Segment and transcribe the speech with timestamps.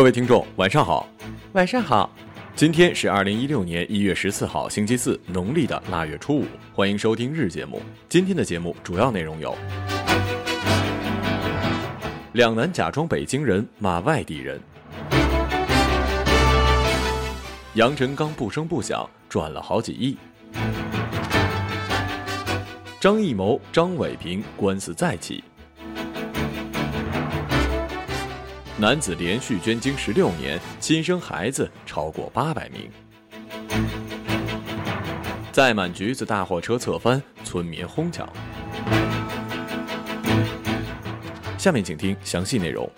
[0.00, 1.06] 各位听众，晚上好，
[1.52, 2.10] 晚上好。
[2.56, 6.46] 今天是二零一六年一月十四号，星期四，农历的腊月初五。
[6.72, 7.82] 欢迎收听日节目。
[8.08, 9.54] 今天的节目主要内容有：
[12.32, 14.58] 两男假装北京人骂外地人；
[17.74, 20.16] 杨臣刚不声不响赚了好几亿；
[22.98, 25.44] 张艺谋、张伟平官司再起。
[28.80, 32.90] 男子连续捐精十六年，亲生孩子超过八百名。
[35.52, 38.26] 载满橘子大货车侧翻，村民哄抢。
[41.58, 42.90] 下面请听详细内容。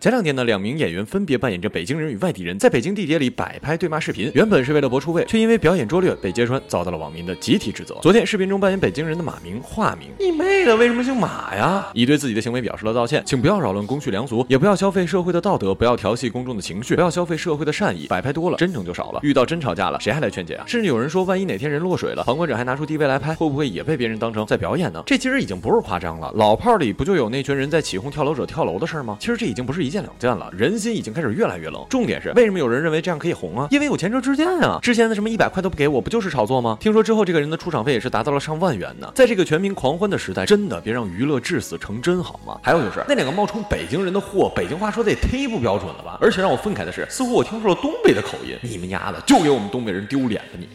[0.00, 4.30] 前两天呢，两名演员分别扮演着北京人与外地人，在北京地铁里摆拍对骂视频。
[4.32, 7.96] 原本是为了博出位，却因为表演拙劣被揭穿，遭到了网民的集体指责。
[8.00, 11.88] 昨天，视频中扮演北京人的马明化名，你妹的，为什么姓马呀？
[11.94, 18.06] 已对自己的行为表示了道歉，请不要扰乱公序良俗，也不要消费社会的道德，不要调戏公众的情绪，不要消费社会的善意。
[18.06, 19.18] 摆拍多了，真诚就少了。
[19.24, 20.64] 遇到真吵架了，谁还来劝解啊？
[20.68, 25.02] 甚至有人说，万一哪天人落水了，旁观者还拿出 DV 来拍，会不会也被别人当成在表演呢？
[25.04, 26.32] 这其实已经不是夸张了。
[26.36, 29.16] 老炮里不就有那群人在起哄跳楼者跳楼的事吗？
[29.18, 30.50] 其实这已经不是一件两件了。
[30.56, 30.78] 人。
[30.78, 31.84] 心已经开始越来越冷。
[31.90, 33.66] 重点是，为什么有人认为这样可以红啊？
[33.70, 34.78] 因为有前车之鉴啊！
[34.80, 36.76] 之前的什么一百块都不给我，不就是炒作吗？
[36.78, 39.10] 听说之后，这个人的出场费也是达到了上万元呢。
[39.12, 42.60] 在这个全民狂欢的时代，真的别让娱乐至死成真好吗？
[42.62, 46.16] 还有就是那两个冒充北京人的货，北京话说的也忒不标准了吧？
[46.20, 48.56] 而且让我愤慨的是，似乎我听出了东北的口音。
[48.62, 50.68] 你们丫的，就给我们东北人丢脸吧你！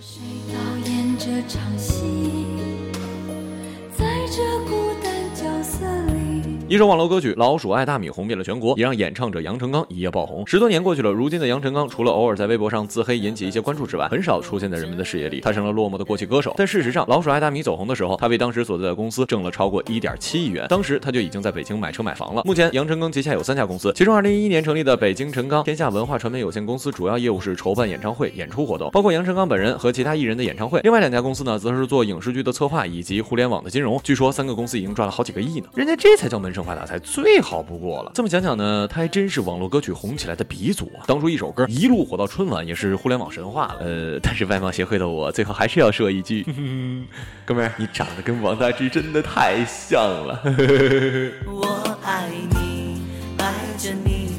[6.70, 10.48] 一首网络歌曲《老鼠爱大米》红遍了全国，也让演唱者杨成刚一夜爆红。
[10.48, 15.42] 十多年过去了，如今的杨成刚除了偶尔在微博上自黑引起一些关注之外，很少出现在人们的视野里。
[15.42, 16.54] 他成了落寞的过气歌手。
[16.58, 20.66] 但事实上，《老鼠爱大米》走红的时候，他为当时所在的公司挣了超过一点七亿元。
[20.70, 22.42] 当时他就已经在北京买车买房了。
[22.46, 30.80] 目前，杨成刚旗下有三家公司，其中二零一一年成立的北京陈刚天下文化传媒有限公司，主要业务是筹办演唱会、演出活动，包括杨成刚本人和其他艺人的演唱会。
[30.84, 34.00] 另外两家公司呢，则是做影视剧的策划以及互联网的金融。
[34.02, 35.68] 据说三个公司已经赚了好几个亿呢。
[35.76, 37.42] 人家这才叫门闷声发大财，最。
[37.42, 38.12] 好不过了。
[38.14, 41.02] 这么讲讲呢，他还真是网络歌曲红起来的鼻祖啊！
[41.08, 43.78] 当初一首歌一路火到春晚，也是互联网神话了。
[43.80, 46.46] 呃，但是外貌协会的我，最后还是要说一句，
[47.44, 50.40] 哥们儿，你长得跟王大治真的太像了。
[51.48, 53.02] 我爱你，
[53.40, 54.30] 爱着你，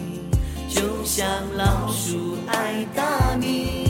[0.69, 1.27] 就像
[1.57, 3.89] 老鼠爱大米，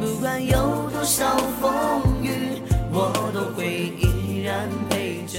[0.00, 2.60] 不管有多少风雨，
[2.92, 5.38] 我都会依然陪着。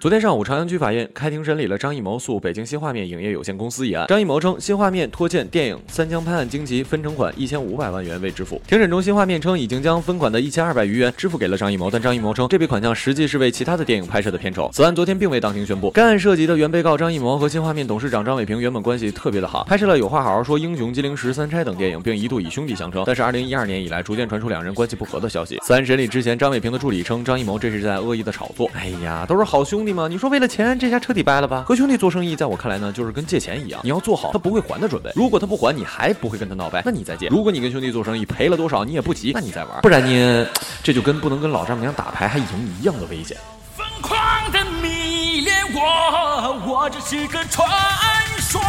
[0.00, 4.06] 昨天上午，朝阳区法院开庭审理了张艺谋诉北京新画面影业有限公司一案。
[4.06, 8.62] 张艺谋称，新画面拖欠电影《三江拍案惊奇》分成款一千五百万元未支付。
[8.68, 14.70] 庭审中，新画面称已经将分款的一千二百余元支付给了张艺谋，但张艺谋称这笔款项实际是为其他的电影拍摄的片酬。
[14.72, 15.90] 此案昨天并未当庭宣布。
[15.90, 23.02] 该案涉及的原被告张艺谋和新画面董事长张伟平原本关系特别的好，拍摄了《有话好好说》《英雄金陵十三钗》等电影，并一度以兄弟相称。
[23.04, 25.58] 但是，二零一二年以来，逐渐传出两人关系不和的消息。
[25.64, 28.70] 此案审理之前，张伟平的助理称张艺谋这是在恶意的炒作。
[28.74, 30.78] 哎呀，都是好兄弟嘛，你说为了钱？
[30.78, 31.64] 这下彻底掰了吧？
[31.66, 35.10] 和兄弟做生意，在我看来呢，就是跟借钱一样，你要做好他不会还的准备。
[35.14, 37.28] 如果他不还，你还不会跟他闹掰，那你再借。
[37.28, 39.80] 如果你跟兄弟做生意赔了多少，你也不急，那你再玩。
[39.82, 40.46] 不然你
[40.82, 43.36] 这就跟不能跟老丈母娘打牌还赢一样的危险。
[43.76, 44.18] 疯狂
[44.52, 47.68] 的迷恋我，我只是个传
[48.38, 48.60] 说。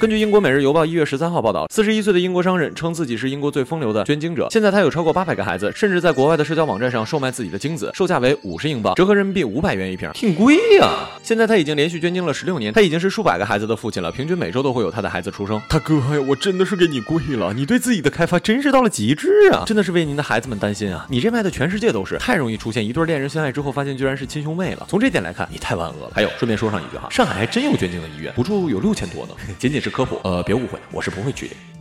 [0.00, 4.48] 根据英国《每日邮报》一月十三号报道，四十一岁的英国商人称自己是英国最风流的捐精者。
[4.50, 11.08] 现在他有超过八百个孩子，甚至在国外的社交网站上售卖自己的精子，售价为五十英镑，折合人民币五百元一瓶，挺贵呀。
[11.22, 15.62] 现在他已经连续捐精了十六年，他已经是数百个孩子的父亲了，平均每周都会有他的孩子出生。
[15.68, 19.62] 大哥呀，我真的是给你跪了，你对自己的开发真是到了极致啊！
[19.64, 21.06] 真的是为您的孩子们担心啊！
[21.08, 24.84] 你这卖的全世界都是，太容易出现一对恋人相爱之后发现居然是亲兄妹了。
[24.88, 26.10] 从这点来看，你太万恶了。
[26.12, 29.32] 还有，顺便说上一句哈，上海还真有捐精的医院，补助有六千多呢。
[29.56, 30.78] 仅仅是科普，呃，别误会。
[30.90, 31.73] 我是不会去的。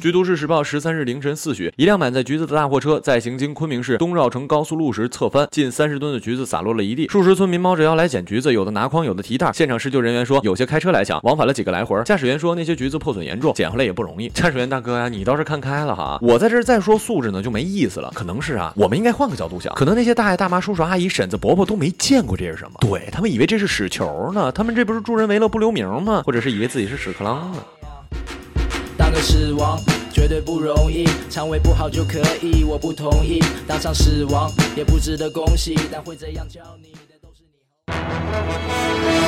[0.00, 9.50] 据都市时报十三日凌晨四许，一辆满载橘子的大货车在行经昆明市东绕城高速路时侧翻，近三十吨的橘子洒落了一地，数十村民猫着腰来捡橘子，有的拿筐，有的提袋。
[9.52, 12.00] 现场施救人员说，有些开车来抢，往返了几个来回。
[12.04, 14.28] 驾驶员说，那些橘子破损严重，捡回来也不容易。
[14.28, 18.08] 驾驶员大哥呀，你倒是看开了哈，我在这再说素质呢就没意思了。
[18.14, 26.22] 可能是啊，我们应该换个角度想，可能那些大爷大妈、叔叔阿姨、婶子伯伯都没见过这是什么，对他们以为这是屎球呢，他们这不是助人为乐不留名吗？
[26.24, 27.58] 或者是以为自己是屎壳郎呢？
[29.20, 29.80] 死亡
[30.12, 33.40] 绝对不容易，肠胃不好就可以，我不同意。
[33.66, 39.27] 当场死亡也不值得恭喜，但会这样叫你的都是你。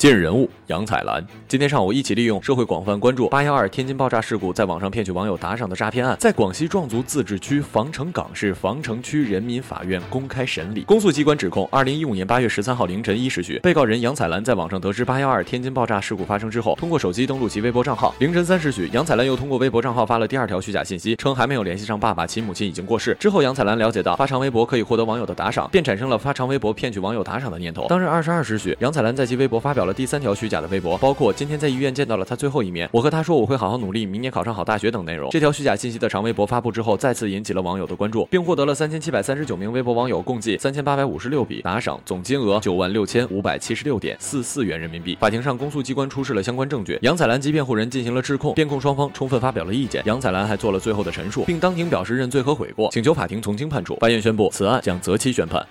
[0.00, 10.84] 近日人物杨彩兰，今天上午一起利用社会广泛关注八幺二天津爆炸事故，在网上骗取网友打赏的诈骗案，在广西壮族自治区防城港市防城区人民法院公开审理。
[10.84, 18.14] 公诉机关指控，二零一五年八月十三号凌晨一时许，被告人杨彩兰在网上得知八幺二天津爆炸事故发生之后，通过手机登录其微博账号。
[18.20, 23.14] 凌晨三时许，杨彩兰又通过微博账号发了第二条虚假信息，称还没有联系上爸爸，其母亲已经过世。
[23.20, 27.86] 之后，杨彩兰了解到发长微博可以获得网友的打赏，便产生了发长微博骗取网友打赏的念头。
[27.90, 30.70] 当日二十二时许，杨彩兰在其微博发表了第三条虚假的。
[30.70, 35.28] 微博包括今天在医院见到了他最后一面，我和他说我会好好努力，明年考上好大学等内容。
[35.30, 45.16] 这条虚假信息的长微博发布之后，再次引起了网友的关注，并获得了三千七百三十九名微博网友共计三千八百五十六笔打赏，总金额九万六千五百七十六点四四元人民币。
[45.20, 53.96] 法庭上，公诉机关出示了相关证据，杨彩兰及辩护人进行了质控，辩控双方充分发表了意见，杨彩兰还做了最后的陈述，并当庭表示认罪和悔过，请求法庭从轻判处。
[53.96, 55.66] 法院宣布此案将择期宣判。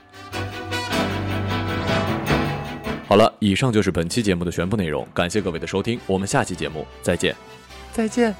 [3.09, 7.35] 好了，以上就是本期节目的全部内容，感谢各位的收听，我们下期节目再见，
[7.91, 8.35] 再见。